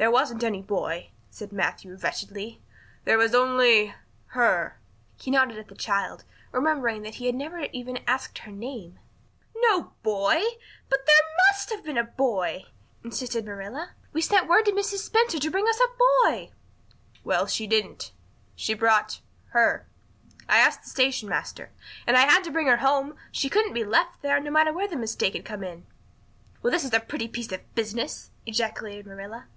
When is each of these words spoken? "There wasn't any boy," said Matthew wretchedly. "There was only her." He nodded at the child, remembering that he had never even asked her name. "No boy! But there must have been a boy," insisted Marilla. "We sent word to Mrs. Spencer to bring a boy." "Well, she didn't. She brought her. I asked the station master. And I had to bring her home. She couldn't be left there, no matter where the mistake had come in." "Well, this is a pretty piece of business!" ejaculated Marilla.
"There 0.00 0.12
wasn't 0.12 0.44
any 0.44 0.62
boy," 0.62 1.10
said 1.28 1.50
Matthew 1.50 1.96
wretchedly. 1.96 2.62
"There 3.02 3.18
was 3.18 3.34
only 3.34 3.92
her." 4.26 4.78
He 5.16 5.28
nodded 5.28 5.58
at 5.58 5.66
the 5.66 5.74
child, 5.74 6.22
remembering 6.52 7.02
that 7.02 7.16
he 7.16 7.26
had 7.26 7.34
never 7.34 7.58
even 7.72 7.98
asked 8.06 8.38
her 8.38 8.52
name. 8.52 9.00
"No 9.56 9.94
boy! 10.04 10.40
But 10.88 11.04
there 11.04 11.36
must 11.48 11.70
have 11.70 11.82
been 11.82 11.98
a 11.98 12.04
boy," 12.04 12.66
insisted 13.02 13.44
Marilla. 13.44 13.90
"We 14.12 14.20
sent 14.20 14.46
word 14.46 14.66
to 14.66 14.70
Mrs. 14.70 14.98
Spencer 14.98 15.40
to 15.40 15.50
bring 15.50 15.66
a 15.66 16.30
boy." 16.30 16.52
"Well, 17.24 17.48
she 17.48 17.66
didn't. 17.66 18.12
She 18.54 18.74
brought 18.74 19.20
her. 19.48 19.88
I 20.48 20.58
asked 20.58 20.84
the 20.84 20.90
station 20.90 21.28
master. 21.28 21.72
And 22.06 22.16
I 22.16 22.20
had 22.20 22.44
to 22.44 22.52
bring 22.52 22.68
her 22.68 22.76
home. 22.76 23.16
She 23.32 23.50
couldn't 23.50 23.74
be 23.74 23.82
left 23.82 24.22
there, 24.22 24.38
no 24.38 24.52
matter 24.52 24.72
where 24.72 24.86
the 24.86 24.94
mistake 24.94 25.32
had 25.32 25.44
come 25.44 25.64
in." 25.64 25.86
"Well, 26.62 26.70
this 26.70 26.84
is 26.84 26.94
a 26.94 27.00
pretty 27.00 27.26
piece 27.26 27.50
of 27.50 27.74
business!" 27.74 28.30
ejaculated 28.46 29.04
Marilla. 29.04 29.48